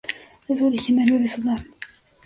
[0.47, 1.59] Es originario de Sudán.